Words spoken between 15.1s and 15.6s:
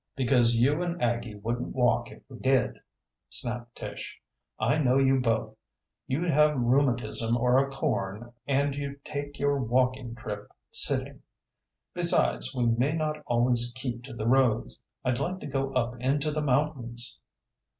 like to